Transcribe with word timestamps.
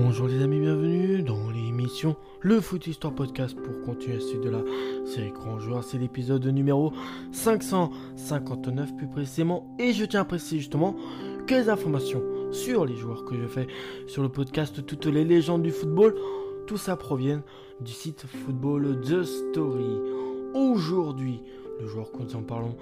Bonjour 0.00 0.28
les 0.28 0.42
amis, 0.42 0.60
bienvenue 0.60 1.22
dans 1.22 1.50
l'émission 1.50 2.14
Le 2.40 2.60
Foot 2.60 2.86
Histoire 2.86 3.12
Podcast 3.12 3.56
pour 3.56 3.84
continuer 3.84 4.20
suite 4.20 4.42
de 4.42 4.48
la 4.48 4.60
série 5.04 5.32
Grand 5.32 5.58
Joueur. 5.58 5.82
C'est 5.82 5.98
l'épisode 5.98 6.46
numéro 6.46 6.92
559 7.32 8.94
plus 8.96 9.08
précisément. 9.08 9.66
Et 9.80 9.92
je 9.92 10.04
tiens 10.04 10.20
à 10.20 10.24
préciser 10.24 10.58
justement 10.58 10.94
que 11.48 11.54
les 11.54 11.68
informations 11.68 12.22
sur 12.52 12.86
les 12.86 12.94
joueurs 12.94 13.24
que 13.24 13.34
je 13.34 13.48
fais 13.48 13.66
sur 14.06 14.22
le 14.22 14.28
podcast, 14.28 14.86
toutes 14.86 15.06
les 15.06 15.24
légendes 15.24 15.62
du 15.62 15.72
football, 15.72 16.14
tout 16.68 16.76
ça 16.76 16.94
provient 16.94 17.42
du 17.80 17.90
site 17.90 18.24
Football 18.24 19.00
The 19.00 19.24
Story. 19.24 19.98
Aujourd'hui, 20.54 21.42
le 21.80 21.88
joueur 21.88 22.12
que 22.12 22.22
nous 22.22 22.36
en 22.36 22.42
parlons, 22.42 22.76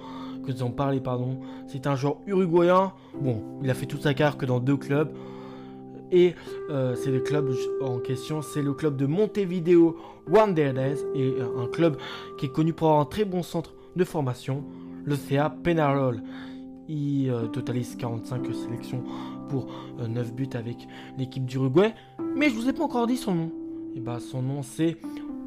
que 0.47 0.53
nous 0.53 0.63
en 0.63 0.71
parlons, 0.71 1.01
pardon, 1.01 1.41
c'est 1.67 1.87
un 1.87 1.97
joueur 1.97 2.19
uruguayen. 2.27 2.93
Bon, 3.19 3.43
il 3.63 3.71
a 3.71 3.75
fait 3.75 3.87
toute 3.87 4.03
sa 4.03 4.13
carrière 4.13 4.37
que 4.37 4.45
dans 4.45 4.61
deux 4.61 4.77
clubs. 4.77 5.11
Et 6.13 6.35
euh, 6.71 6.95
c'est 6.95 7.11
le 7.11 7.21
club 7.21 7.53
en 7.81 7.99
question, 7.99 8.43
c'est 8.43 8.63
le 8.63 8.73
club 8.73 8.97
de 8.97 9.07
Montevideo 9.07 9.97
Wanderers 10.29 10.99
et 11.15 11.35
euh, 11.39 11.59
un 11.59 11.67
club 11.67 11.97
qui 12.39 12.47
est 12.47 12.53
connu 12.53 12.73
pour 12.73 12.89
avoir 12.89 13.03
un 13.03 13.07
très 13.07 13.25
bon 13.25 13.43
centre 13.43 13.75
de 13.97 14.05
formation, 14.05 14.65
le 15.05 15.17
CA 15.17 15.51
Penarol. 15.51 16.23
Il 16.89 17.31
euh, 17.31 17.47
totalise 17.47 17.97
45 17.97 18.47
sélections 18.55 19.03
pour 19.49 19.67
9 19.99 20.33
buts 20.35 20.49
avec 20.55 20.87
l'équipe 21.19 21.45
d'Uruguay. 21.45 21.95
Mais 22.37 22.49
je 22.49 22.55
vous 22.55 22.69
ai 22.69 22.73
pas 22.73 22.85
encore 22.85 23.07
dit 23.07 23.17
son 23.17 23.35
nom. 23.35 23.53
Et 23.97 24.01
bah 24.01 24.19
son 24.21 24.43
nom 24.43 24.63
c'est 24.63 24.97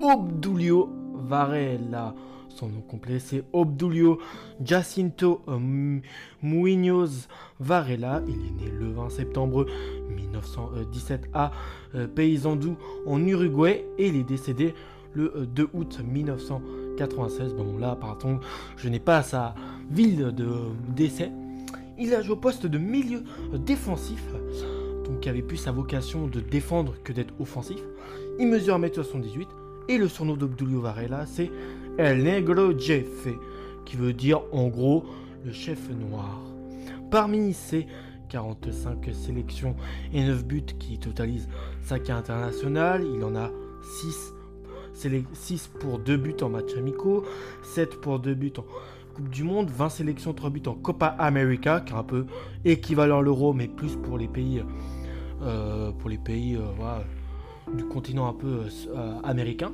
Obdulio 0.01 0.89
Varela. 1.13 2.15
Son 2.49 2.67
nom 2.67 2.81
complet 2.81 3.19
c'est 3.19 3.43
Obdulio 3.53 4.19
Jacinto 4.63 5.41
euh, 5.47 5.99
Muñoz 6.41 7.27
Varela. 7.59 8.21
Il 8.27 8.35
est 8.35 8.65
né 8.65 8.71
le 8.71 8.91
20 8.91 9.09
septembre 9.09 9.65
1917 10.09 11.29
à 11.33 11.51
euh, 11.95 12.07
Paysandú 12.07 12.75
en 13.05 13.23
Uruguay 13.25 13.85
et 13.97 14.07
il 14.07 14.15
est 14.15 14.23
décédé 14.23 14.73
le 15.13 15.47
2 15.47 15.63
euh, 15.63 15.67
août 15.73 16.01
1996. 16.03 17.53
Bon 17.53 17.77
là 17.77 17.95
pardon, 17.95 18.39
je 18.77 18.89
n'ai 18.89 18.99
pas 18.99 19.21
sa 19.23 19.55
ville 19.89 20.33
de 20.35 20.49
décès. 20.95 21.31
Il 21.97 22.13
a 22.13 22.21
joué 22.21 22.33
au 22.33 22.39
poste 22.39 22.65
de 22.65 22.77
milieu 22.77 23.23
défensif, 23.53 24.23
donc 25.05 25.19
qui 25.19 25.29
avait 25.29 25.41
plus 25.41 25.57
sa 25.57 25.71
vocation 25.71 26.27
de 26.27 26.39
défendre 26.39 26.95
que 27.03 27.11
d'être 27.11 27.33
offensif. 27.39 27.79
Il 28.39 28.47
mesure 28.47 28.79
1m78 28.79 29.47
et 29.89 29.97
le 29.97 30.07
surnom 30.07 30.37
d'Obdulio 30.37 30.79
Varela 30.79 31.25
c'est 31.25 31.51
El 31.99 32.23
Negro 32.23 32.71
Jefe, 32.79 33.35
qui 33.83 33.97
veut 33.97 34.13
dire 34.13 34.39
en 34.53 34.69
gros 34.69 35.03
le 35.43 35.51
chef 35.51 35.89
noir. 35.89 36.39
Parmi 37.11 37.53
ces 37.53 37.87
45 38.29 39.09
sélections 39.11 39.75
et 40.13 40.23
9 40.23 40.45
buts 40.45 40.63
qui 40.79 40.97
totalisent 40.97 41.49
sa 41.81 41.99
carrière 41.99 42.19
internationale, 42.19 43.03
il 43.03 43.21
en 43.21 43.35
a 43.35 43.51
6, 44.01 44.33
6 45.33 45.71
pour 45.77 45.99
2 45.99 46.15
buts 46.15 46.37
en 46.41 46.47
match 46.47 46.73
amicaux, 46.77 47.25
7 47.63 47.99
pour 47.99 48.19
2 48.19 48.33
buts 48.33 48.53
en 48.57 48.63
Coupe 49.13 49.29
du 49.29 49.43
Monde, 49.43 49.69
20 49.69 49.89
sélections, 49.89 50.33
3 50.33 50.51
buts 50.51 50.63
en 50.67 50.75
Copa 50.75 51.07
América, 51.07 51.81
qui 51.81 51.91
est 51.91 51.97
un 51.97 52.03
peu 52.03 52.27
équivalent 52.63 53.19
à 53.19 53.21
l'euro, 53.21 53.51
mais 53.51 53.67
plus 53.67 53.97
pour 53.97 54.17
les 54.17 54.29
pays, 54.29 54.63
euh, 55.41 55.91
pour 55.91 56.09
les 56.09 56.17
pays 56.17 56.55
euh, 56.55 57.73
du 57.75 57.83
continent 57.83 58.29
un 58.29 58.33
peu 58.33 58.61
euh, 58.95 59.19
américain 59.25 59.73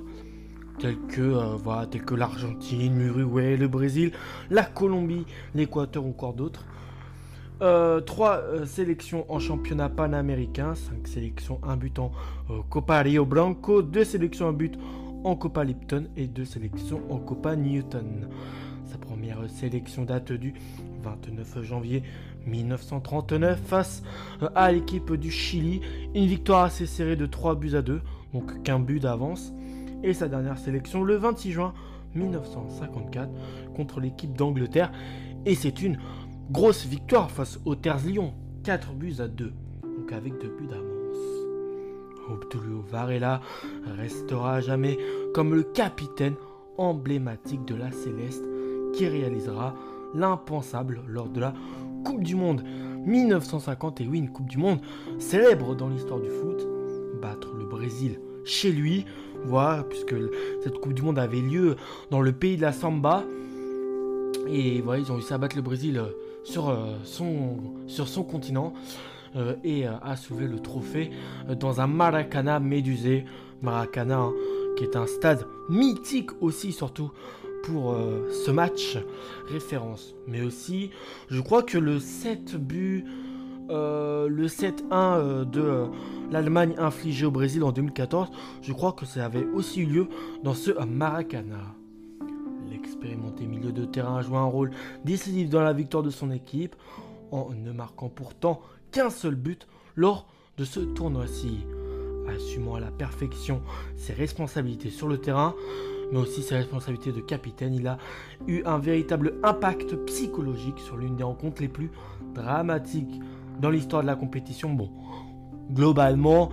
tels 0.79 0.97
que, 1.07 1.21
euh, 1.21 1.55
voilà, 1.55 1.87
que 1.87 2.15
l'Argentine, 2.15 2.97
l'Uruguay, 2.97 3.57
le 3.57 3.67
Brésil, 3.67 4.11
la 4.49 4.63
Colombie, 4.63 5.25
l'Équateur 5.53 6.05
ou 6.05 6.09
encore 6.09 6.33
d'autres. 6.33 6.65
Euh, 7.61 8.01
3 8.01 8.37
euh, 8.37 8.65
sélections 8.65 9.25
en 9.29 9.39
championnat 9.39 9.87
panaméricain, 9.87 10.75
5 10.75 11.07
sélections, 11.07 11.61
1 11.63 11.77
but 11.77 11.99
en 11.99 12.11
euh, 12.49 12.59
Copa 12.69 12.99
Rio 12.99 13.25
Blanco, 13.25 13.81
2 13.81 14.03
sélections, 14.03 14.49
1 14.49 14.53
but 14.53 14.77
en 15.23 15.37
Copa 15.37 15.63
Lipton 15.63 16.07
et 16.17 16.27
2 16.27 16.43
sélections 16.43 17.01
en 17.09 17.17
Copa 17.17 17.55
Newton. 17.55 18.27
Sa 18.85 18.97
première 18.97 19.49
sélection 19.49 20.03
date 20.03 20.33
du 20.33 20.53
29 21.01 21.63
janvier 21.63 22.03
1939 22.45 23.57
face 23.65 24.03
à 24.53 24.71
l'équipe 24.73 25.13
du 25.13 25.31
Chili. 25.31 25.79
Une 26.13 26.25
victoire 26.25 26.65
assez 26.65 26.85
serrée 26.85 27.15
de 27.15 27.25
3 27.25 27.55
buts 27.55 27.75
à 27.75 27.81
2, 27.81 28.01
donc 28.33 28.63
qu'un 28.63 28.79
but 28.79 28.99
d'avance 28.99 29.53
et 30.05 30.13
sa 30.13 30.27
dernière 30.27 30.57
sélection 30.57 31.03
le 31.03 31.15
26 31.15 31.51
juin 31.51 31.73
1954 32.13 33.29
contre 33.75 33.99
l'équipe 33.99 34.33
d'Angleterre. 34.33 34.91
Et 35.45 35.55
c'est 35.55 35.81
une 35.81 35.97
grosse 36.51 36.85
victoire 36.85 37.31
face 37.31 37.59
aux 37.65 37.75
Terres 37.75 38.05
Lions, 38.05 38.33
4 38.63 38.93
buts 38.93 39.15
à 39.19 39.27
2, 39.27 39.51
donc 39.83 40.11
avec 40.13 40.33
2 40.39 40.47
buts 40.47 40.67
d'avance. 40.67 40.85
Obdulio 42.29 42.81
Varela 42.81 43.41
restera 43.97 44.55
à 44.55 44.61
jamais 44.61 44.97
comme 45.33 45.53
le 45.53 45.63
capitaine 45.63 46.35
emblématique 46.77 47.65
de 47.65 47.75
la 47.75 47.91
Céleste 47.91 48.43
qui 48.93 49.07
réalisera 49.07 49.75
l'impensable 50.13 51.01
lors 51.07 51.29
de 51.29 51.41
la 51.41 51.53
Coupe 52.03 52.23
du 52.23 52.35
Monde 52.35 52.63
1950 53.05 54.01
et 54.01 54.07
oui 54.07 54.19
une 54.19 54.31
Coupe 54.31 54.49
du 54.49 54.57
Monde 54.57 54.79
célèbre 55.19 55.75
dans 55.75 55.89
l'histoire 55.89 56.19
du 56.19 56.29
foot, 56.29 56.67
battre 57.21 57.53
le 57.55 57.65
Brésil 57.65 58.19
chez 58.45 58.71
lui 58.71 59.05
voilà, 59.47 59.83
puisque 59.83 60.15
cette 60.63 60.79
Coupe 60.79 60.93
du 60.93 61.01
Monde 61.01 61.19
avait 61.19 61.41
lieu 61.41 61.75
dans 62.09 62.21
le 62.21 62.31
pays 62.31 62.57
de 62.57 62.61
la 62.61 62.71
Samba. 62.71 63.23
Et 64.47 64.81
voilà, 64.81 65.01
ils 65.01 65.11
ont 65.11 65.15
réussi 65.15 65.33
à 65.33 65.37
battre 65.37 65.55
le 65.55 65.61
Brésil 65.61 65.97
euh, 65.97 66.09
sur, 66.43 66.69
euh, 66.69 66.95
son, 67.03 67.57
sur 67.87 68.07
son 68.07 68.23
continent 68.23 68.73
euh, 69.35 69.55
et 69.63 69.85
à 69.85 70.15
soulever 70.15 70.47
le 70.47 70.59
trophée 70.59 71.11
dans 71.59 71.81
un 71.81 71.87
Maracana 71.87 72.59
médusé. 72.59 73.25
Maracana, 73.61 74.19
hein, 74.19 74.33
qui 74.77 74.83
est 74.83 74.95
un 74.95 75.07
stade 75.07 75.45
mythique 75.69 76.29
aussi, 76.41 76.71
surtout 76.71 77.11
pour 77.63 77.97
ce 78.29 78.51
match 78.51 78.99
référence. 79.47 80.13
Mais 80.27 80.41
aussi, 80.41 80.91
je 81.29 81.41
crois 81.41 81.63
que 81.63 81.79
le 81.79 81.99
7 81.99 82.57
buts 82.57 83.05
euh, 83.69 84.27
le 84.29 84.47
7-1 84.47 84.73
euh, 84.91 85.45
de 85.45 85.61
euh, 85.61 85.87
l'Allemagne 86.31 86.75
infligé 86.77 87.25
au 87.25 87.31
Brésil 87.31 87.63
en 87.63 87.71
2014, 87.71 88.29
je 88.61 88.73
crois 88.73 88.93
que 88.93 89.05
ça 89.05 89.25
avait 89.25 89.45
aussi 89.45 89.81
eu 89.81 89.85
lieu 89.85 90.07
dans 90.43 90.53
ce 90.53 90.71
Maracana. 90.85 91.73
L'expérimenté 92.69 93.45
milieu 93.45 93.71
de 93.71 93.85
terrain 93.85 94.17
a 94.17 94.21
joué 94.21 94.37
un 94.37 94.45
rôle 94.45 94.71
décisif 95.03 95.49
dans 95.49 95.61
la 95.61 95.73
victoire 95.73 96.03
de 96.03 96.11
son 96.11 96.31
équipe, 96.31 96.75
en 97.31 97.49
ne 97.51 97.71
marquant 97.71 98.09
pourtant 98.09 98.61
qu'un 98.91 99.09
seul 99.09 99.35
but 99.35 99.67
lors 99.95 100.27
de 100.57 100.65
ce 100.65 100.79
tournoi-ci. 100.79 101.65
Assumant 102.27 102.75
à 102.75 102.79
la 102.79 102.91
perfection 102.91 103.61
ses 103.95 104.13
responsabilités 104.13 104.89
sur 104.89 105.07
le 105.07 105.19
terrain, 105.19 105.55
mais 106.11 106.19
aussi 106.19 106.41
ses 106.41 106.55
responsabilités 106.55 107.11
de 107.11 107.21
capitaine, 107.21 107.73
il 107.73 107.87
a 107.87 107.97
eu 108.47 108.63
un 108.65 108.77
véritable 108.77 109.35
impact 109.43 109.95
psychologique 110.05 110.79
sur 110.79 110.97
l'une 110.97 111.15
des 111.15 111.23
rencontres 111.23 111.61
les 111.61 111.67
plus 111.67 111.91
dramatiques 112.33 113.21
dans 113.59 113.69
l'histoire 113.69 114.01
de 114.01 114.07
la 114.07 114.15
compétition, 114.15 114.73
bon, 114.73 114.89
globalement, 115.71 116.49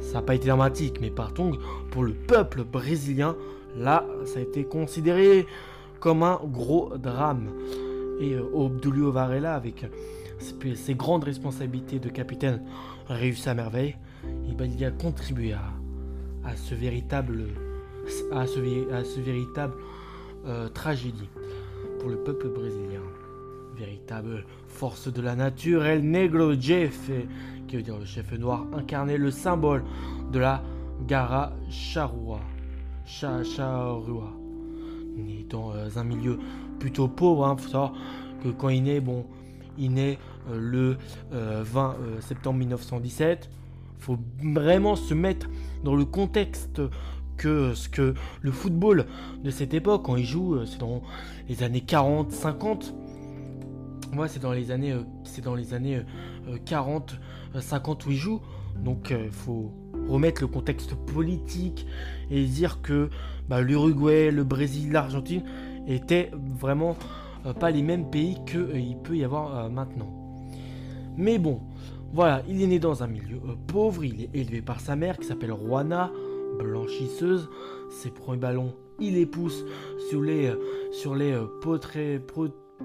ça 0.00 0.14
n'a 0.14 0.22
pas 0.22 0.34
été 0.34 0.46
dramatique, 0.48 0.98
mais 1.00 1.10
partons 1.10 1.52
pour 1.90 2.02
le 2.02 2.12
peuple 2.12 2.64
brésilien, 2.64 3.36
là, 3.76 4.04
ça 4.24 4.38
a 4.38 4.42
été 4.42 4.64
considéré 4.64 5.46
comme 6.00 6.22
un 6.22 6.40
gros 6.44 6.96
drame. 6.98 7.48
Et 8.20 8.34
euh, 8.34 8.42
Obdulio 8.52 9.10
Varela, 9.12 9.54
avec 9.54 9.86
ses, 10.38 10.94
grandes 10.94 11.24
responsabilités 11.24 11.98
de 11.98 12.08
capitaine, 12.08 12.62
a 13.08 13.14
réussi 13.14 13.48
à 13.48 13.54
merveille. 13.54 13.96
Ben, 14.56 14.70
il 14.76 14.84
a 14.84 14.90
contribué 14.90 15.52
à, 15.54 15.62
à 16.44 16.54
ce 16.56 16.74
véritable 16.74 17.44
euh, 20.46 20.68
tragédie 20.68 21.28
pour 22.00 22.10
le 22.10 22.16
peuple 22.16 22.48
brésilien 22.48 23.00
véritable 23.76 24.44
force 24.66 25.12
de 25.12 25.22
la 25.22 25.34
nature, 25.34 25.84
El 25.84 26.08
Negro 26.08 26.54
Jefe, 26.58 27.10
qui 27.68 27.76
veut 27.76 27.82
dire 27.82 27.98
le 27.98 28.04
chef 28.04 28.32
noir, 28.38 28.66
incarnait 28.72 29.18
le 29.18 29.30
symbole 29.30 29.84
de 30.32 30.38
la 30.38 30.62
Gara 31.06 31.52
Charrua. 31.70 32.40
Charrua. 33.04 34.32
Né 35.16 35.46
dans 35.48 35.72
euh, 35.72 35.88
un 35.96 36.04
milieu 36.04 36.38
plutôt 36.78 37.08
pauvre, 37.08 37.46
hein, 37.46 37.56
faut 37.56 37.68
savoir 37.68 37.92
que 38.42 38.48
quand 38.48 38.70
il 38.70 38.84
naît, 38.84 39.00
bon, 39.00 39.26
il 39.78 39.92
naît 39.92 40.18
euh, 40.50 40.58
le 40.58 40.96
20 41.30 41.96
euh, 42.00 42.20
septembre 42.20 42.58
1917. 42.58 43.50
Faut 43.98 44.18
vraiment 44.42 44.96
se 44.96 45.14
mettre 45.14 45.48
dans 45.84 45.94
le 45.94 46.04
contexte 46.04 46.82
que 47.36 47.74
ce 47.74 47.88
que 47.88 48.14
le 48.40 48.50
football 48.50 49.06
de 49.44 49.50
cette 49.50 49.74
époque, 49.74 50.02
quand 50.04 50.16
il 50.16 50.26
joue, 50.26 50.64
c'est 50.66 50.78
dans 50.78 51.02
les 51.48 51.62
années 51.62 51.82
40, 51.82 52.32
50 52.32 52.94
moi, 54.12 54.28
c'est 54.28 54.40
dans 54.40 54.52
les 54.52 54.70
années, 54.70 54.92
euh, 54.92 55.04
c'est 55.24 55.42
dans 55.42 55.54
les 55.54 55.72
années 55.74 56.02
40, 56.66 57.18
euh, 57.54 57.60
50 57.60 58.02
euh, 58.02 58.08
où 58.08 58.12
il 58.12 58.16
joue. 58.16 58.40
Donc, 58.76 59.10
il 59.10 59.30
faut 59.30 59.72
remettre 60.08 60.42
le 60.42 60.48
contexte 60.48 60.94
politique 60.94 61.86
et 62.30 62.44
dire 62.44 62.82
que 62.82 63.08
bah, 63.48 63.60
l'Uruguay, 63.60 64.30
le 64.30 64.44
Brésil, 64.44 64.92
l'Argentine 64.92 65.42
étaient 65.86 66.30
vraiment 66.58 66.96
pas 67.58 67.70
les 67.70 67.82
mêmes 67.82 68.08
pays 68.08 68.38
qu'il 68.46 68.96
peut 69.02 69.16
y 69.16 69.24
avoir 69.24 69.68
maintenant. 69.68 70.10
Mais 71.16 71.38
bon, 71.38 71.60
voilà, 72.12 72.42
il 72.48 72.62
est 72.62 72.66
né 72.66 72.78
dans 72.78 73.02
un 73.02 73.08
milieu 73.08 73.40
pauvre, 73.66 74.04
il 74.04 74.22
est 74.22 74.30
élevé 74.32 74.62
par 74.62 74.80
sa 74.80 74.96
mère 74.96 75.18
qui 75.18 75.26
s'appelle 75.26 75.54
Juana, 75.54 76.10
blanchisseuse. 76.58 77.50
Ses 77.90 78.10
premiers 78.10 78.38
ballons, 78.38 78.74
il 78.98 79.14
les 79.14 79.26
pousse 79.26 79.64
sur 80.08 80.22
les, 80.22 80.50
sur 80.92 81.14
les 81.14 81.38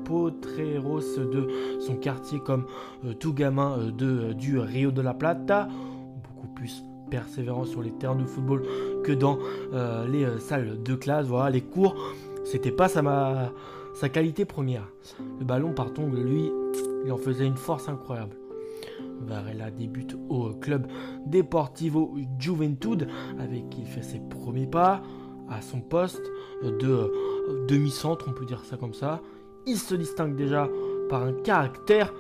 potreros 0.03 1.01
de 1.17 1.47
son 1.79 1.95
quartier 1.95 2.39
comme 2.39 2.65
tout 3.19 3.33
gamin 3.33 3.91
de, 3.91 4.33
du 4.33 4.59
Rio 4.59 4.91
de 4.91 5.01
la 5.01 5.13
Plata. 5.13 5.67
Beaucoup 6.23 6.47
plus 6.47 6.83
persévérant 7.09 7.65
sur 7.65 7.81
les 7.81 7.91
terrains 7.91 8.15
de 8.15 8.25
football 8.25 8.63
que 9.03 9.11
dans 9.11 9.39
les 10.07 10.25
salles 10.39 10.81
de 10.83 10.95
classe. 10.95 11.27
Voilà, 11.27 11.49
les 11.49 11.61
cours, 11.61 11.95
c'était 12.43 12.71
pas 12.71 12.87
sa, 12.89 14.09
qualité 14.09 14.45
première. 14.45 14.87
Le 15.39 15.45
ballon, 15.45 15.73
par 15.73 15.93
contre, 15.93 16.15
lui, 16.15 16.51
il 17.05 17.11
en 17.11 17.17
faisait 17.17 17.45
une 17.45 17.57
force 17.57 17.87
incroyable. 17.89 18.35
Varela 19.21 19.71
débute 19.71 20.17
au 20.29 20.51
club 20.53 20.87
Deportivo 21.25 22.15
Juventud 22.39 23.07
avec 23.39 23.69
qui 23.69 23.81
il 23.81 23.87
fait 23.87 24.03
ses 24.03 24.19
premiers 24.19 24.67
pas 24.67 25.01
à 25.49 25.61
son 25.61 25.79
poste 25.79 26.23
de 26.61 26.87
euh, 26.87 27.65
demi-centre, 27.67 28.25
on 28.27 28.33
peut 28.33 28.45
dire 28.45 28.63
ça 28.65 28.77
comme 28.77 28.93
ça. 28.93 29.21
Il 29.67 29.77
se 29.77 29.95
distingue 29.95 30.35
déjà 30.35 30.69
par 31.09 31.23
un 31.23 31.33
caractère 31.33 32.13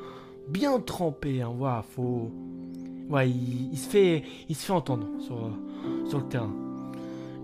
bien 0.49 0.79
trempé. 0.79 1.41
Hein. 1.41 1.53
Voilà, 1.57 1.83
faut... 1.95 2.29
il, 3.25 3.77
se 3.77 3.87
fait, 3.87 4.23
il 4.49 4.55
se 4.55 4.65
fait 4.65 4.73
entendre 4.73 5.07
sur, 5.19 5.49
sur 6.05 6.19
le 6.19 6.25
terrain. 6.25 6.53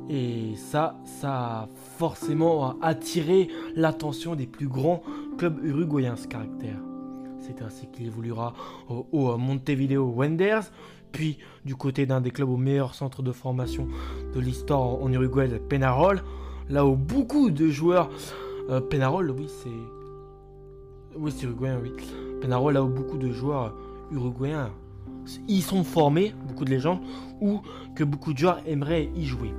Et 0.10 0.56
ça, 0.58 0.98
ça 1.06 1.34
a 1.34 1.70
forcément 1.98 2.78
attiré 2.82 3.48
l'attention 3.76 4.36
des 4.36 4.48
plus 4.48 4.68
grands 4.68 5.02
clubs 5.38 5.64
uruguayens, 5.64 6.18
ce 6.18 6.28
caractère. 6.28 6.78
C'est 7.40 7.62
ainsi 7.62 7.88
qu'il 7.88 8.08
évoluera 8.08 8.54
au, 8.90 9.38
Montevideo 9.38 10.04
Wanderers, 10.04 10.72
puis 11.12 11.38
du 11.66 11.76
côté 11.76 12.06
d'un 12.06 12.22
des 12.22 12.32
clubs 12.32 12.50
au 12.50 12.58
meilleur 12.58 12.96
centre 12.96 13.22
de 13.22 13.32
formation 13.32 13.88
de 14.34 14.40
l'histoire 14.40 14.82
en, 14.82 15.12
Uruguay, 15.12 15.48
le 15.48 15.60
Penarol, 15.60 16.24
là 16.70 16.86
où 16.86 16.96
beaucoup 16.96 17.50
de 17.50 17.70
joueurs... 17.70 18.10
Euh, 18.70 18.82
Penarol, 18.82 19.32
oui, 19.32 19.48
c'est... 19.48 19.70
Oui, 21.18 21.32
c'est 21.36 21.46
uruguayen, 21.46 21.80
oui. 21.82 21.92
Penarol, 22.42 22.74
là 22.74 22.84
où 22.84 22.88
beaucoup 22.88 23.18
de 23.18 23.32
joueurs 23.32 23.74
uruguayens 24.12 24.72
y 25.48 25.62
sont 25.62 25.84
formés, 25.84 26.34
beaucoup 26.48 26.66
de 26.66 26.70
légendes, 26.70 27.00
ou 27.42 27.62
que 27.96 28.04
beaucoup 28.04 28.34
de 28.34 28.40
joueurs 28.40 28.62
aimeraient 28.66 29.10
y 29.16 29.26
jouer. 29.26 29.54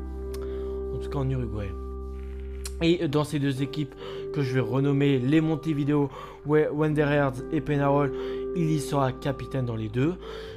En 0.95 0.99
tout 0.99 1.09
cas 1.09 1.19
en 1.19 1.29
Uruguay. 1.29 1.71
Et 2.83 3.09
dans 3.09 3.25
ces 3.25 3.39
deux 3.39 3.63
équipes 3.63 3.95
que 4.33 4.43
je 4.43 4.55
vais 4.55 4.61
renommer 4.61 5.19
les 5.19 5.41
Montevideo 5.41 6.11
Wanderers 6.47 7.35
et 7.53 7.61
Penarol, 7.61 8.13
il 8.57 8.71
y 8.71 8.81
sera 8.81 9.13
capitaine 9.13 9.65
dans 9.65 9.77
les 9.77 9.89
deux. 9.89 10.15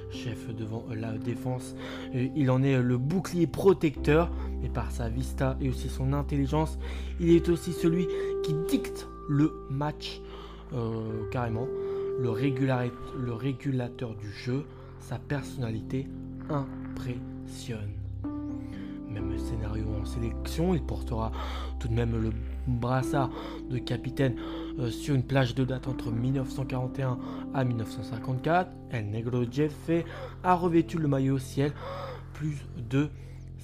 Chef 0.09 0.53
devant 0.55 0.85
la 0.95 1.17
défense, 1.17 1.75
il 2.13 2.49
en 2.49 2.63
est 2.63 2.81
le 2.81 2.97
bouclier 2.97 3.45
protecteur, 3.45 4.31
mais 4.61 4.69
par 4.69 4.91
sa 4.91 5.09
vista 5.09 5.57
et 5.61 5.69
aussi 5.69 5.89
son 5.89 6.13
intelligence, 6.13 6.77
il 7.19 7.29
est 7.29 7.49
aussi 7.49 7.73
celui 7.73 8.07
qui 8.43 8.53
dicte 8.67 9.07
le 9.29 9.53
match 9.69 10.21
euh, 10.73 11.29
carrément, 11.31 11.67
le, 12.19 12.29
régulateur 12.29 14.15
du 14.15 14.31
jeu, 14.31 14.65
sa 14.99 15.19
personnalité 15.19 16.07
impressionne 16.49 17.91
même 19.19 19.37
scénario 19.37 19.85
en 19.99 20.05
sélection. 20.05 20.73
Il 20.73 20.83
portera 20.83 21.31
tout 21.79 21.87
de 21.87 21.93
même 21.93 22.21
le 22.21 22.31
brassard 22.67 23.29
de 23.69 23.77
capitaine 23.77 24.35
euh, 24.79 24.89
sur 24.89 25.15
une 25.15 25.23
plage 25.23 25.55
de 25.55 25.63
date 25.63 25.87
entre 25.87 26.11
1941 26.11 27.17
à 27.53 27.63
1954. 27.63 28.69
El 28.91 29.09
Negro 29.09 29.43
Jefe 29.49 30.05
a 30.43 30.53
revêtu 30.53 30.97
le 30.97 31.07
maillot 31.07 31.39
ciel 31.39 31.73
plus 32.33 32.65
de 32.77 33.09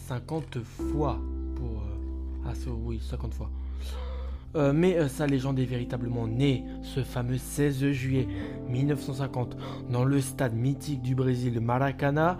50 0.07 0.59
fois. 0.63 1.19
Pour, 1.55 1.67
euh, 1.67 2.45
ah, 2.47 2.53
oui, 2.85 3.01
50 3.01 3.33
fois. 3.33 3.49
Euh, 4.55 4.71
mais 4.71 5.09
sa 5.09 5.25
légende 5.25 5.57
est 5.57 5.65
véritablement 5.65 6.27
née 6.27 6.63
ce 6.83 7.03
fameux 7.03 7.39
16 7.39 7.91
juillet 7.91 8.27
1950 8.69 9.57
dans 9.89 10.05
le 10.05 10.21
stade 10.21 10.53
mythique 10.53 11.01
du 11.01 11.15
Brésil 11.15 11.59
Maracana 11.59 12.37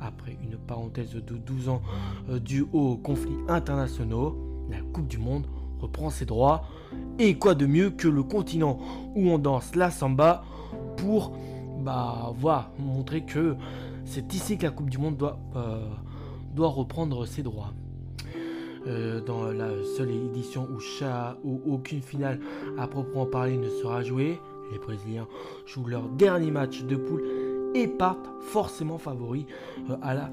après 0.00 0.36
une 0.42 0.56
parenthèse 0.56 1.12
de 1.12 1.36
12 1.36 1.68
ans 1.68 1.82
euh, 2.30 2.38
due 2.38 2.66
aux 2.72 2.96
conflits 2.96 3.36
internationaux, 3.48 4.36
la 4.70 4.80
Coupe 4.80 5.06
du 5.06 5.18
Monde 5.18 5.46
reprend 5.80 6.10
ses 6.10 6.24
droits. 6.24 6.64
Et 7.18 7.36
quoi 7.38 7.54
de 7.54 7.66
mieux 7.66 7.90
que 7.90 8.08
le 8.08 8.22
continent 8.22 8.78
où 9.14 9.28
on 9.28 9.38
danse 9.38 9.74
la 9.74 9.90
samba 9.90 10.44
pour 10.96 11.36
bah, 11.82 12.32
voilà, 12.38 12.70
montrer 12.78 13.22
que 13.22 13.56
c'est 14.04 14.34
ici 14.34 14.58
que 14.58 14.64
la 14.64 14.70
Coupe 14.70 14.90
du 14.90 14.98
Monde 14.98 15.16
doit, 15.16 15.38
euh, 15.56 15.84
doit 16.54 16.68
reprendre 16.68 17.26
ses 17.26 17.42
droits. 17.42 17.72
Euh, 18.86 19.20
dans 19.20 19.44
la 19.52 19.68
seule 19.96 20.10
édition 20.10 20.66
où, 20.70 20.80
où 21.44 21.74
aucune 21.74 22.00
finale 22.00 22.40
à 22.78 22.86
proprement 22.86 23.26
parler 23.26 23.58
ne 23.58 23.68
sera 23.68 24.02
jouée, 24.02 24.40
les 24.72 24.78
Brésiliens 24.78 25.28
jouent 25.66 25.86
leur 25.86 26.08
dernier 26.08 26.50
match 26.50 26.84
de 26.84 26.96
poule 26.96 27.22
et 27.74 27.86
partent 27.86 28.30
forcément 28.40 28.96
favoris 28.96 29.44
euh, 29.90 29.96
à 30.00 30.14
la, 30.14 30.30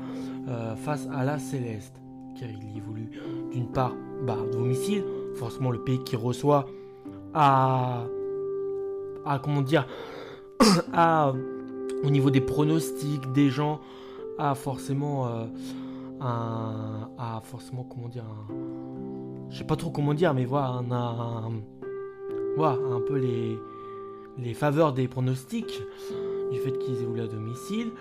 euh, 0.47 0.75
face 0.77 1.09
à 1.11 1.25
la 1.25 1.39
Céleste. 1.39 2.01
Car 2.39 2.47
il 2.49 2.77
évolue 2.77 3.09
d'une 3.51 3.67
part 3.67 3.93
bah, 4.25 4.37
domicile, 4.53 5.03
forcément 5.35 5.71
le 5.71 5.79
pays 5.79 6.01
qui 6.05 6.15
reçoit 6.15 6.67
à, 7.33 8.05
à 9.25 9.39
comment 9.39 9.61
dire, 9.61 9.85
à, 10.93 11.33
au 12.01 12.09
niveau 12.09 12.29
des 12.29 12.41
pronostics 12.41 13.29
des 13.33 13.49
gens, 13.49 13.81
a 14.37 14.55
forcément 14.55 15.27
un, 16.19 17.09
a 17.17 17.41
forcément 17.43 17.83
comment 17.83 18.09
dire, 18.09 18.25
je 19.49 19.57
sais 19.57 19.63
pas 19.63 19.75
trop 19.75 19.91
comment 19.91 20.13
dire, 20.13 20.33
mais 20.33 20.45
voilà, 20.45 20.67
un, 20.67 20.91
un, 20.91 21.51
voilà, 22.55 22.77
un 22.91 23.01
peu 23.01 23.17
les, 23.17 24.53
faveurs 24.53 24.93
des 24.93 25.07
pronostics 25.07 25.81
du 26.51 26.59
fait 26.59 26.77
qu'ils 26.79 27.01
évoluent 27.01 27.21
à 27.21 27.27
domicile. 27.27 27.91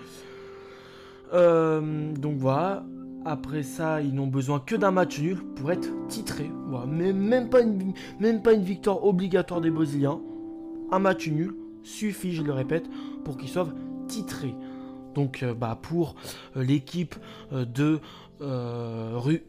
Euh, 1.33 2.13
donc 2.13 2.37
voilà. 2.37 2.85
Après 3.25 3.61
ça, 3.61 4.01
ils 4.01 4.13
n'ont 4.13 4.27
besoin 4.27 4.59
que 4.59 4.75
d'un 4.75 4.91
match 4.91 5.19
nul 5.19 5.43
pour 5.55 5.71
être 5.71 5.89
titrés. 6.07 6.49
Voilà. 6.69 6.85
Mais 6.85 7.11
même 7.11 7.49
pas, 7.49 7.59
même 8.19 8.41
pas 8.41 8.53
une 8.53 8.63
victoire 8.63 9.03
obligatoire 9.03 9.59
des 9.59 9.69
Brésiliens. 9.69 10.21
Un 10.91 10.99
match 10.99 11.27
nul 11.27 11.53
suffit, 11.83 12.33
je 12.33 12.41
le 12.41 12.53
répète, 12.53 12.89
pour 13.25 13.37
qu'ils 13.37 13.49
soient 13.49 13.67
titrés. 14.07 14.55
Donc 15.17 15.43
euh, 15.43 15.53
bah, 15.53 15.77
pour 15.81 16.15
euh, 16.55 16.63
l'équipe 16.63 17.15
de 17.51 17.99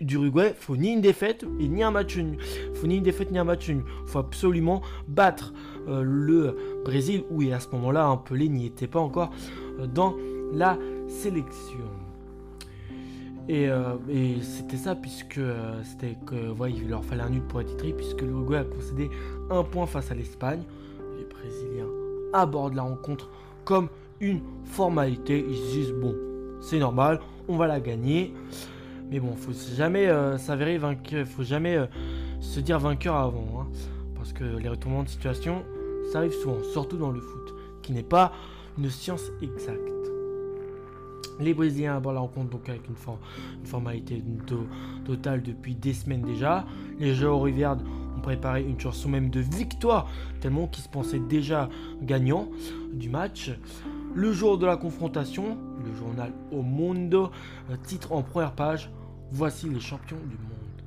d'Uruguay, 0.01 0.55
faut 0.59 0.75
ni 0.79 0.95
une 0.95 1.03
défaite 1.03 1.45
et 1.61 1.69
ni 1.69 1.83
un 1.83 1.91
match 1.91 2.17
nul. 2.17 2.39
Faut 2.73 2.87
ni 2.87 2.97
une 2.97 3.03
défaite 3.03 3.31
ni 3.31 3.39
un 3.39 3.45
match 3.45 3.69
nul. 3.69 3.85
Faut 4.07 4.19
absolument 4.19 4.81
battre 5.07 5.53
le 5.87 6.57
Brésil 6.87 7.23
où 7.31 7.43
à 7.53 7.61
ce 7.61 7.69
moment-là 7.73 8.07
un 8.07 8.17
Pelé 8.17 8.49
n'y 8.49 8.65
était 8.65 8.87
pas 8.87 9.01
encore 9.01 9.29
dans 9.93 10.17
la 10.55 10.79
sélection. 11.07 11.85
Euh, 13.51 13.97
et, 14.11 14.43
c'était 14.43 14.77
ça, 14.77 14.95
puisque 14.95 15.39
euh, 15.39 15.83
c'était 15.83 16.17
que, 16.27 16.69
il 16.69 16.89
leur 16.89 17.05
fallait 17.05 17.23
un 17.23 17.31
nul 17.31 17.43
pour 17.43 17.61
être 17.61 17.69
titré, 17.69 17.93
puisque 17.93 18.23
l'Uruguay 18.23 18.59
a 18.59 18.65
concédé 18.65 19.11
un 19.51 19.63
point 19.63 19.87
face 19.87 20.11
à 20.11 20.15
l'Espagne. 20.15 20.63
Les 21.17 21.25
Brésiliens 21.25 21.89
abordent 22.33 22.75
la 22.75 22.83
rencontre 22.83 23.31
comme 23.65 23.89
une 24.21 24.41
formalité. 24.65 25.45
Ils 25.49 25.57
se 25.57 25.73
disent, 25.73 25.93
bon, 25.93 26.15
c'est 26.61 26.79
normal, 26.79 27.21
on 27.49 27.57
va 27.57 27.67
la 27.67 27.81
gagner. 27.81 28.35
Mais 29.11 29.21
bon, 29.21 29.35
faut 29.37 29.53
jamais 29.77 30.07
euh, 30.07 30.37
s'avérer 30.37 30.79
vainqueur, 30.79 31.27
faut 31.27 31.43
jamais 31.43 31.79
se 32.41 32.61
dire 32.61 32.79
vainqueur 32.79 33.17
avant, 33.17 33.61
hein. 33.61 33.67
parce 34.15 34.33
que 34.33 34.45
les 34.45 34.69
retournements 34.69 35.03
de 35.03 35.09
situation, 35.09 35.65
ça 36.13 36.19
arrive 36.19 36.33
souvent, 36.33 36.63
surtout 36.73 36.97
dans 36.97 37.11
le 37.11 37.21
foot, 37.21 37.55
qui 37.83 37.93
n'est 37.93 38.03
pas 38.03 38.33
une 38.77 38.91
science 38.91 39.31
exacte. 39.43 39.99
Les 41.41 41.55
Brésiliens 41.55 41.97
abordent 41.97 42.17
la 42.17 42.21
rencontre 42.21 42.51
donc 42.51 42.69
avec 42.69 42.83
une, 42.89 42.97
formalité 43.65 44.23
totale 45.05 45.43
depuis 45.43 45.75
des 45.75 45.93
semaines 45.93 46.23
déjà. 46.23 46.67
Les 46.99 47.15
joueurs 47.15 47.43
rivières 47.43 47.77
ont 48.17 48.21
préparé 48.21 48.63
une 48.63 48.79
chanson 48.79 49.09
même 49.09 49.31
de 49.31 49.41
victoire, 49.41 50.11
tellement 50.41 50.67
qu'ils 50.67 50.83
se 50.83 50.89
pensaient 50.89 51.21
déjà 51.21 51.69
gagnants 52.03 52.49
du 52.93 53.09
match. 53.09 53.53
Le 54.19 54.33
jour 54.33 54.59
de 54.59 54.67
la 54.67 54.77
confrontation, 54.77 55.57
le 55.85 55.95
journal 55.95 56.33
O 56.51 56.61
Mundo 56.61 57.31
titre 57.85 58.11
en 58.11 58.25
première 58.25 58.51
page 58.51 58.91
Voici 59.31 59.71
les 59.71 59.79
champions 59.79 60.19
du 60.29 60.37
monde. 60.37 60.83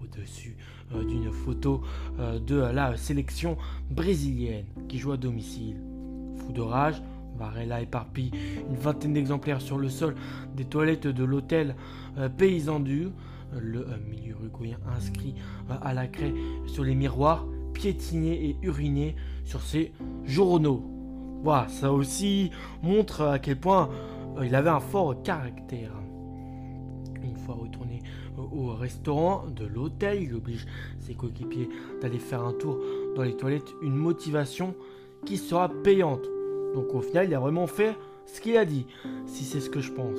Au-dessus 0.00 0.56
euh, 0.94 1.02
d'une 1.02 1.32
photo 1.32 1.82
euh, 2.20 2.38
de 2.38 2.54
la 2.54 2.96
sélection 2.96 3.56
brésilienne 3.90 4.66
qui 4.88 4.98
joue 4.98 5.10
à 5.10 5.16
domicile. 5.16 5.78
Fou 6.36 6.52
de 6.52 6.60
rage, 6.60 7.02
Varela 7.36 7.80
éparpille 7.80 8.30
une 8.70 8.76
vingtaine 8.76 9.14
d'exemplaires 9.14 9.60
sur 9.60 9.76
le 9.76 9.88
sol 9.88 10.14
des 10.54 10.64
toilettes 10.64 11.08
de 11.08 11.24
l'hôtel 11.24 11.74
euh, 12.18 12.28
Paysan 12.28 12.78
du. 12.78 13.08
Le 13.58 13.84
milieu 14.08 14.36
uruguayen 14.40 14.78
inscrit 14.96 15.34
à 15.82 15.92
la 15.92 16.06
craie 16.06 16.34
sur 16.68 16.84
les 16.84 16.94
miroirs, 16.94 17.44
piétiné 17.74 18.50
et 18.50 18.56
uriné 18.62 19.16
sur 19.44 19.60
ses 19.60 19.92
journaux. 20.24 20.99
Voilà, 21.42 21.68
ça 21.68 21.90
aussi 21.92 22.50
montre 22.82 23.22
à 23.22 23.38
quel 23.38 23.56
point 23.56 23.88
euh, 24.36 24.44
il 24.44 24.54
avait 24.54 24.68
un 24.70 24.80
fort 24.80 25.22
caractère. 25.22 25.92
Une 27.22 27.36
fois 27.36 27.54
retourné 27.54 28.02
euh, 28.38 28.42
au 28.42 28.74
restaurant 28.74 29.44
de 29.46 29.64
l'hôtel, 29.64 30.22
il 30.22 30.34
oblige 30.34 30.66
ses 30.98 31.14
coéquipiers 31.14 31.70
d'aller 32.02 32.18
faire 32.18 32.42
un 32.42 32.52
tour 32.52 32.78
dans 33.16 33.22
les 33.22 33.36
toilettes, 33.36 33.72
une 33.80 33.96
motivation 33.96 34.74
qui 35.24 35.38
sera 35.38 35.70
payante. 35.70 36.26
Donc 36.74 36.94
au 36.94 37.00
final, 37.00 37.26
il 37.28 37.34
a 37.34 37.40
vraiment 37.40 37.66
fait 37.66 37.96
ce 38.26 38.40
qu'il 38.40 38.56
a 38.58 38.66
dit, 38.66 38.86
si 39.26 39.44
c'est 39.44 39.60
ce 39.60 39.70
que 39.70 39.80
je 39.80 39.92
pense. 39.92 40.18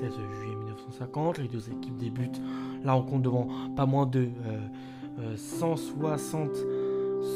16 0.00 0.12
juillet 0.12 0.56
1950, 0.56 1.38
les 1.38 1.48
deux 1.48 1.70
équipes 1.70 1.96
débutent 1.96 2.42
la 2.84 2.92
rencontre 2.92 3.22
devant 3.22 3.48
pas 3.76 3.86
moins 3.86 4.06
de 4.06 4.28
160, 5.36 6.50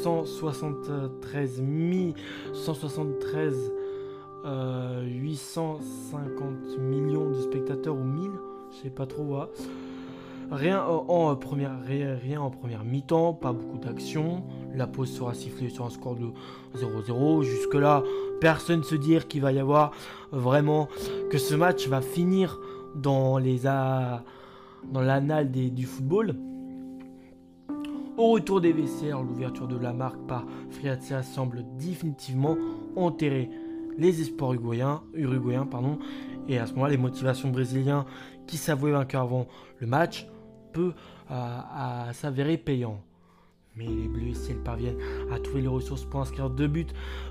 173 0.03 1.63
173 2.53 3.73
850 4.43 6.79
millions 6.79 7.29
de 7.29 7.41
spectateurs 7.41 7.95
ou 7.95 8.03
1000, 8.03 8.31
je 8.71 8.83
sais 8.83 8.89
pas 8.89 9.05
trop. 9.05 9.37
Rien 10.51 10.83
en, 10.83 11.35
première, 11.37 11.71
rien, 11.85 12.41
en 12.41 12.49
première 12.49 12.83
mi-temps, 12.83 13.33
pas 13.33 13.53
beaucoup 13.53 13.77
d'action. 13.77 14.43
La 14.75 14.85
pause 14.85 15.09
sera 15.09 15.33
sifflée 15.33 15.69
sur 15.69 15.85
un 15.85 15.89
score 15.89 16.15
de 16.15 16.27
0-0. 16.77 17.43
Jusque-là, 17.43 18.03
personne 18.41 18.83
se 18.83 18.95
dire 18.95 19.29
qu'il 19.29 19.41
va 19.41 19.53
y 19.53 19.59
avoir 19.59 19.91
vraiment 20.31 20.89
que 21.29 21.37
ce 21.37 21.55
match 21.55 21.87
va 21.87 22.01
finir 22.01 22.59
dans 22.95 23.37
les 23.37 23.59
dans 23.59 25.01
l'annal 25.01 25.51
du 25.51 25.85
football. 25.85 26.35
Au 28.21 28.33
retour 28.33 28.61
des 28.61 28.71
vestiaires, 28.71 29.23
l'ouverture 29.23 29.67
de 29.67 29.79
la 29.79 29.93
marque 29.93 30.27
par 30.27 30.45
Friazia 30.69 31.23
semble 31.23 31.65
définitivement 31.79 32.55
enterrer 32.95 33.49
les 33.97 34.21
espoirs 34.21 34.53
uruguayens, 34.53 35.01
uruguayens 35.15 35.65
pardon, 35.65 35.97
et 36.47 36.59
à 36.59 36.67
ce 36.67 36.73
moment-là, 36.73 36.91
les 36.91 36.97
motivations 36.99 37.49
brésiliens 37.49 38.05
qui 38.45 38.57
s'avouaient 38.57 38.91
vainqueurs 38.91 39.23
avant 39.23 39.47
le 39.79 39.87
match 39.87 40.27
peut 40.71 40.93
euh, 41.31 42.13
s'avérer 42.13 42.57
payant. 42.57 43.01
Mais 43.75 43.87
les 43.87 44.07
Bleus 44.07 44.27
et 44.27 44.33
Ciel 44.35 44.57
parviennent 44.57 44.99
à 45.33 45.39
trouver 45.39 45.61
les 45.61 45.67
ressources 45.67 46.05
pour 46.05 46.19
inscrire 46.19 46.51
deux 46.51 46.67
buts 46.67 46.85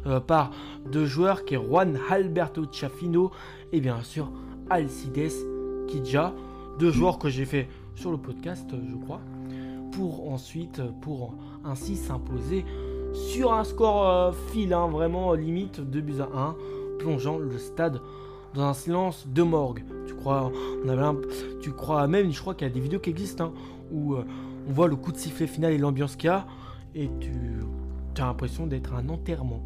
euh, 0.07 0.19
par 0.19 0.51
deux 0.91 1.07
joueurs 1.07 1.45
qui 1.45 1.55
est 1.55 1.65
Juan 1.65 2.01
Alberto 2.11 2.65
Chafino 2.73 3.31
et 3.71 3.81
bien 3.81 4.03
sûr 4.03 4.29
Alcides 4.69 5.87
Kidja, 5.87 6.35
deux 6.81 6.91
joueurs 6.91 7.21
que 7.21 7.29
j'ai 7.29 7.45
fait 7.45 7.69
sur 7.95 8.11
le 8.11 8.19
podcast, 8.19 8.69
je 8.73 8.97
crois, 8.97 9.21
pour 9.93 10.31
ensuite, 10.31 10.83
pour 11.01 11.35
ainsi 11.65 11.97
s'imposer 11.97 12.65
sur 13.13 13.53
un 13.53 13.65
score 13.65 14.09
euh, 14.09 14.33
fil, 14.53 14.73
hein, 14.73 14.89
vraiment 14.89 15.35
limite 15.35 15.81
2 15.81 16.01
buts 16.01 16.21
à 16.21 16.39
1, 16.39 16.57
plongeant 16.99 17.39
le 17.39 17.59
stade 17.59 18.01
dans 18.55 18.63
un 18.63 18.75
silence 18.75 19.27
de 19.29 19.43
morgue. 19.43 19.85
Tu 20.07 20.15
crois, 20.15 20.51
on 20.85 20.89
avait 20.89 21.03
tu 21.61 21.73
crois 21.73 22.07
même, 22.07 22.33
je 22.33 22.41
crois 22.41 22.55
qu'il 22.55 22.67
y 22.67 22.71
a 22.71 22.75
des 22.75 22.81
vidéos 22.81 23.01
qui 23.01 23.11
existent 23.11 23.47
hein, 23.47 23.53
où 23.93 24.15
euh, 24.15 24.25
on 24.69 24.73
voit 24.73 24.89
le 24.89 24.97
coup 24.97 25.13
de 25.13 25.17
sifflet 25.17 25.47
final 25.47 25.73
et 25.73 25.79
l'ambiance 25.79 26.17
qu'il 26.17 26.29
y 26.29 26.33
a, 26.33 26.47
et 26.95 27.11
tu 27.21 27.33
as 28.19 28.27
l'impression 28.27 28.67
d'être 28.67 28.95
un 28.95 29.09
enterrement. 29.09 29.63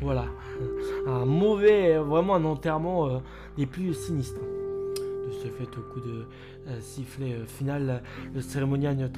Voilà, 0.00 0.26
un 1.06 1.26
mauvais, 1.26 1.98
vraiment 1.98 2.34
un 2.34 2.44
enterrement 2.44 3.08
euh, 3.08 3.18
des 3.56 3.66
plus 3.66 3.94
sinistres. 3.94 4.40
De 4.40 5.32
ce 5.32 5.48
fait, 5.48 5.78
au 5.78 5.82
coup 5.92 6.00
de 6.00 6.10
euh, 6.10 6.59
sifflet 6.80 7.36
final, 7.46 8.02
le 8.34 8.40
cérémonial, 8.40 9.10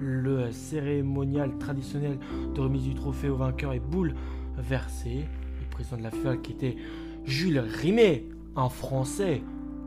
le 0.00 0.50
cérémonial 0.52 1.58
traditionnel 1.58 2.18
de 2.54 2.60
remise 2.60 2.82
du 2.82 2.94
trophée 2.94 3.28
au 3.28 3.36
vainqueur 3.36 3.72
est 3.72 3.80
boule 3.80 4.14
versé. 4.58 5.24
Le 5.60 5.70
président 5.70 5.96
de 5.96 6.02
la 6.02 6.10
FIFA 6.10 6.36
qui 6.36 6.52
était 6.52 6.76
Jules 7.24 7.58
Rimet 7.58 8.24
un 8.56 8.68
Français, 8.68 9.42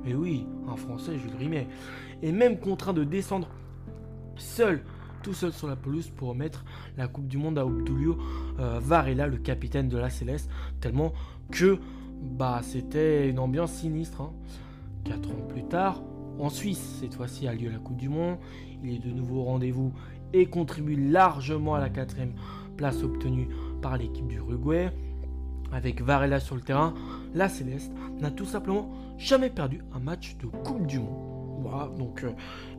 et 0.06 0.16
oui, 0.16 0.46
un 0.68 0.76
Français, 0.76 1.18
Jules 1.18 1.36
Rimet, 1.38 1.68
est 2.22 2.32
même 2.32 2.60
contraint 2.60 2.94
de 2.94 3.04
descendre 3.04 3.48
seul, 4.36 4.84
tout 5.24 5.34
seul 5.34 5.52
sur 5.54 5.68
la 5.68 5.76
pelouse 5.76 6.10
pour 6.10 6.30
remettre 6.30 6.66
la 6.98 7.08
Coupe 7.08 7.28
du 7.28 7.38
Monde 7.38 7.58
à 7.58 7.66
Obdulio 7.66 8.18
euh, 8.60 8.80
Varela, 8.82 9.28
le 9.28 9.38
capitaine 9.38 9.90
de 9.90 9.98
la 9.98 10.10
Céleste, 10.10 10.50
tellement 10.82 11.14
que 11.52 11.80
bah 12.22 12.62
c'était 12.64 13.30
une 13.30 13.40
ambiance 13.40 13.74
sinistre. 13.74 14.22
Hein. 14.22 14.34
Quatre 15.04 15.30
ans 15.30 15.48
plus 15.48 15.64
tard, 15.64 16.02
en 16.40 16.50
Suisse, 16.50 16.98
cette 17.00 17.16
fois-ci 17.16 17.48
a 17.48 17.54
lieu 17.54 17.70
la 17.70 17.78
Coupe 17.78 17.98
du 17.98 18.10
Monde. 18.10 18.38
Il 18.84 18.96
est 18.96 19.00
de 19.00 19.12
nouveau 19.12 19.42
au 19.42 19.44
rendez-vous 19.44 19.94
et 20.34 20.48
contribue 20.48 20.96
largement 20.96 21.76
à 21.76 21.80
la 21.80 21.90
quatrième 21.90 22.34
place 22.78 23.04
obtenue 23.04 23.48
par 23.82 23.98
l'équipe 23.98 24.28
du 24.28 24.38
Uruguay. 24.38 24.92
Avec 25.72 26.02
Varela 26.02 26.40
sur 26.40 26.56
le 26.56 26.62
terrain, 26.62 26.94
la 27.34 27.50
Céleste 27.50 27.92
n'a 28.20 28.32
tout 28.32 28.46
simplement 28.46 28.90
jamais 29.18 29.50
perdu 29.50 29.82
un 29.94 30.00
match 30.00 30.38
de 30.38 30.48
Coupe 30.48 30.86
du 30.88 31.00
Monde. 31.00 31.62
Voilà, 31.62 31.90
donc 31.98 32.24
euh, 32.24 32.32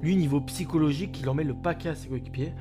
lui, 0.02 0.16
niveau 0.16 0.40
psychologique, 0.42 1.18
il 1.20 1.28
en 1.28 1.34
met 1.34 1.44
le 1.44 1.54
paquet 1.54 1.88
à 1.90 1.94
ses 1.94 2.08
coéquipiers. 2.08 2.52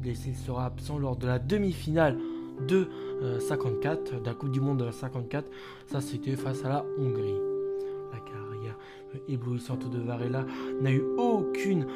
Blessé, 0.00 0.30
il 0.30 0.36
sera 0.36 0.64
absent 0.66 0.98
lors 0.98 1.16
de 1.16 1.26
la 1.26 1.38
demi-finale 1.38 2.18
de 2.66 2.88
54, 3.40 4.12
euh, 4.14 4.20
de 4.20 4.26
la 4.26 4.34
Coupe 4.34 4.52
du 4.52 4.60
Monde 4.60 4.84
de 4.84 4.90
54. 4.90 5.46
Ça, 5.86 6.00
c'était 6.00 6.36
face 6.36 6.64
à 6.64 6.68
la 6.68 6.84
Hongrie. 6.98 7.49
Euh, 9.30 9.34
éblouissante 9.34 9.88
de 9.90 9.98
Varela 9.98 10.44
n'a 10.80 10.92
eu 10.92 11.02
aucune 11.16 11.86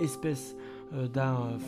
espèce 0.00 0.56
d'influence. 0.92 1.62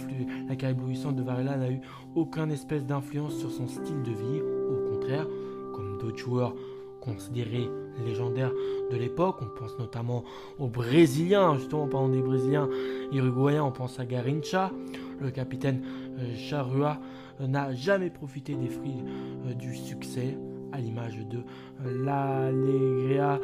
La 0.48 0.56
carrière 0.56 0.78
éblouissante 0.78 1.16
de 1.16 1.22
Varela 1.22 1.56
n'a 1.56 1.70
eu 1.70 1.80
aucune 2.14 2.50
espèce 2.50 2.84
d'influence 2.84 3.34
sur 3.38 3.50
son 3.50 3.66
style 3.66 4.02
de 4.02 4.10
vie. 4.10 4.42
Au 4.70 4.90
contraire, 4.90 5.26
comme 5.74 5.98
d'autres 5.98 6.18
joueurs 6.18 6.54
considérés 7.00 7.70
légendaires 8.04 8.52
de 8.90 8.96
l'époque. 8.96 9.36
On 9.42 9.58
pense 9.58 9.78
notamment 9.78 10.24
aux 10.58 10.68
Brésiliens, 10.68 11.56
justement, 11.58 11.86
parlant 11.86 12.08
des 12.08 12.22
Brésiliens 12.22 12.68
uruguayens, 13.12 13.64
on 13.64 13.72
pense 13.72 14.00
à 14.00 14.06
Garincha. 14.06 14.72
Le 15.20 15.30
capitaine 15.30 15.82
euh, 16.18 16.34
Charrua 16.34 16.98
euh, 17.40 17.46
n'a 17.46 17.72
jamais 17.74 18.10
profité 18.10 18.54
des 18.54 18.68
fruits 18.68 19.04
euh, 19.46 19.54
du 19.54 19.76
succès, 19.76 20.36
à 20.72 20.78
l'image 20.78 21.18
de 21.28 21.38
l'Alegria 21.84 23.40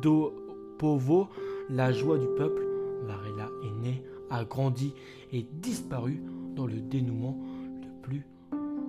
do 0.00 0.45
Povo, 0.78 1.28
la 1.70 1.92
joie 1.92 2.18
du 2.18 2.26
peuple. 2.36 2.62
Varela 3.06 3.48
est 3.62 3.82
né, 3.82 4.02
a 4.30 4.44
grandi 4.44 4.92
et 5.32 5.46
disparu 5.60 6.20
dans 6.54 6.66
le 6.66 6.80
dénouement 6.80 7.38
le 7.80 7.88
plus 8.02 8.26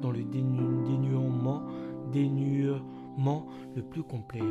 dans 0.01 0.12
le 0.12 0.24
dénuement, 0.24 1.62
dénuement 2.12 3.48
le 3.75 3.82
plus 3.82 4.03
complet. 4.03 4.44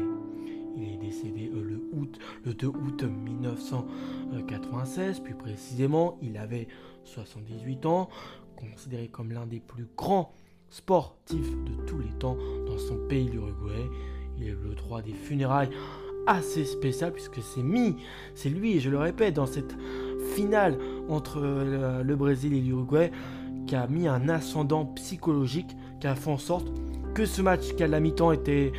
Il 0.76 0.92
est 0.92 0.98
décédé 0.98 1.50
euh, 1.54 1.62
le, 1.62 1.88
août, 1.92 2.18
le 2.44 2.52
2 2.52 2.66
août 2.66 3.04
1996, 3.04 5.20
plus 5.20 5.34
précisément, 5.34 6.18
il 6.20 6.36
avait 6.36 6.68
78 7.04 7.86
ans, 7.86 8.10
considéré 8.56 9.08
comme 9.08 9.32
l'un 9.32 9.46
des 9.46 9.60
plus 9.60 9.86
grands 9.96 10.34
sportifs 10.68 11.56
de 11.64 11.72
tous 11.86 11.98
les 11.98 12.12
temps 12.18 12.36
dans 12.66 12.76
son 12.78 12.98
pays, 13.08 13.28
l'Uruguay. 13.28 13.88
Il 14.38 14.48
est 14.48 14.50
le 14.50 14.74
droit 14.74 15.00
des 15.00 15.14
funérailles 15.14 15.70
assez 16.26 16.64
spécial 16.64 17.12
puisque 17.12 17.40
c'est 17.42 17.62
mis, 17.62 17.96
c'est 18.34 18.48
lui, 18.48 18.80
je 18.80 18.90
le 18.90 18.98
répète, 18.98 19.34
dans 19.34 19.46
cette 19.46 19.76
finale 20.34 20.78
entre 21.08 21.38
euh, 21.42 22.02
le 22.02 22.16
Brésil 22.16 22.52
et 22.54 22.60
l'Uruguay, 22.60 23.10
qui 23.66 23.74
a 23.74 23.86
mis 23.86 24.06
un 24.08 24.28
ascendant 24.28 24.84
psychologique, 24.86 25.76
qui 26.00 26.06
a 26.06 26.14
fait 26.14 26.30
en 26.30 26.38
sorte 26.38 26.68
que 27.14 27.24
ce 27.24 27.42
match 27.42 27.74
qui 27.74 27.82
à 27.82 27.86
la 27.86 28.00
mi-temps 28.00 28.32
était 28.32 28.72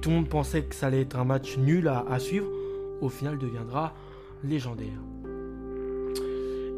tout 0.00 0.10
le 0.10 0.16
monde 0.16 0.28
pensait 0.28 0.62
que 0.62 0.74
ça 0.74 0.86
allait 0.86 1.00
être 1.00 1.18
un 1.18 1.24
match 1.24 1.58
nul 1.58 1.88
à, 1.88 2.18
suivre, 2.18 2.46
au 3.00 3.08
final 3.08 3.38
deviendra 3.38 3.92
légendaire. 4.44 5.00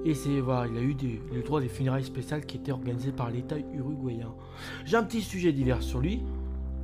Et 0.04 0.14
c'est 0.14 0.40
voilà, 0.40 0.70
il 0.72 0.78
a 0.78 0.80
eu 0.80 0.96
le 1.34 1.42
droit 1.42 1.60
des 1.60 1.68
funérailles 1.68 2.04
spéciales 2.04 2.46
qui 2.46 2.56
étaient 2.56 2.72
organisées 2.72 3.12
par 3.12 3.30
l'État 3.30 3.56
uruguayen. 3.74 4.32
J'ai 4.84 4.96
un 4.96 5.02
petit 5.02 5.20
sujet 5.20 5.52
divers 5.52 5.82
sur 5.82 6.00
lui, 6.00 6.22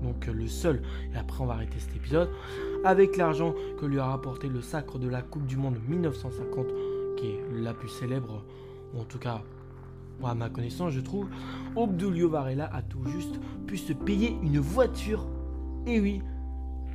donc 0.04 0.26
le 0.26 0.46
seul, 0.46 0.82
et 1.12 1.18
après 1.18 1.42
on 1.42 1.46
va 1.46 1.54
arrêter 1.54 1.78
cet 1.78 1.96
épisode, 1.96 2.30
avec 2.84 3.16
l'argent 3.16 3.54
que 3.80 3.86
lui 3.86 3.98
a 3.98 4.04
rapporté 4.04 4.48
le 4.48 4.60
sacre 4.60 4.98
de 4.98 5.08
la 5.08 5.22
Coupe 5.22 5.46
du 5.46 5.56
Monde 5.56 5.78
1950, 5.88 6.66
qui 7.16 7.26
est 7.26 7.40
la 7.52 7.72
plus 7.74 7.88
célèbre, 7.88 8.44
en 8.96 9.04
tout 9.04 9.18
cas 9.18 9.42
à 10.22 10.34
ma 10.34 10.48
connaissance 10.48 10.92
je 10.92 11.00
trouve, 11.00 11.28
Obdulio 11.76 12.28
Varela 12.28 12.70
a 12.72 12.82
tout 12.82 13.04
juste 13.06 13.40
pu 13.66 13.76
se 13.76 13.92
payer 13.92 14.36
une 14.42 14.58
voiture. 14.58 15.26
Et 15.86 16.00
oui, 16.00 16.22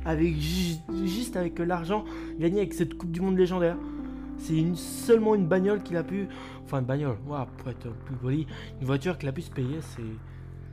avec 0.04 0.34
juste 0.36 1.36
avec 1.36 1.58
l'argent 1.58 2.04
gagné 2.38 2.60
avec 2.60 2.74
cette 2.74 2.94
Coupe 2.94 3.12
du 3.12 3.20
Monde 3.20 3.38
légendaire. 3.38 3.76
C'est 4.38 4.64
seulement 4.74 5.34
une 5.34 5.46
bagnole 5.46 5.82
qu'il 5.82 5.96
a 5.98 6.02
pu. 6.02 6.26
Enfin, 6.64 6.80
une 6.80 6.86
bagnole, 6.86 7.18
pour 7.58 7.68
être 7.68 7.92
plus 8.06 8.16
poli, 8.16 8.46
une 8.80 8.86
voiture 8.86 9.18
qu'il 9.18 9.28
a 9.28 9.32
pu 9.32 9.42
se 9.42 9.50
payer. 9.50 9.80
C'est. 9.82 10.02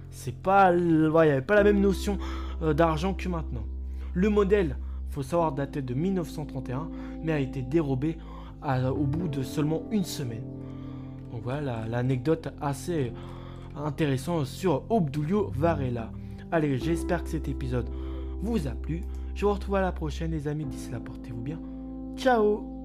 C'est 0.09 0.35
pas. 0.35 0.73
Il 0.73 1.09
n'y 1.09 1.17
avait 1.17 1.41
pas 1.41 1.55
la 1.55 1.63
même 1.63 1.79
notion 1.79 2.17
euh, 2.61 2.73
d'argent 2.73 3.13
que 3.13 3.29
maintenant. 3.29 3.65
Le 4.13 4.29
modèle, 4.29 4.77
faut 5.09 5.23
savoir, 5.23 5.51
datait 5.51 5.81
de 5.81 5.93
1931, 5.93 6.89
mais 7.23 7.31
a 7.31 7.39
été 7.39 7.61
dérobé 7.61 8.17
au 8.63 9.05
bout 9.05 9.27
de 9.27 9.43
seulement 9.43 9.83
une 9.91 10.03
semaine. 10.03 10.43
Donc 11.31 11.41
voilà 11.43 11.85
l'anecdote 11.87 12.49
assez 12.59 13.13
intéressante 13.75 14.45
sur 14.45 14.83
Obdulio 14.89 15.51
Varela. 15.55 16.11
Allez, 16.51 16.77
j'espère 16.77 17.23
que 17.23 17.29
cet 17.29 17.47
épisode 17.47 17.89
vous 18.41 18.67
a 18.67 18.71
plu. 18.71 19.03
Je 19.35 19.45
vous 19.45 19.53
retrouve 19.53 19.75
à 19.75 19.81
la 19.81 19.91
prochaine 19.91 20.31
les 20.31 20.47
amis. 20.47 20.65
D'ici 20.65 20.91
là, 20.91 20.99
portez-vous 20.99 21.41
bien. 21.41 21.59
Ciao 22.15 22.76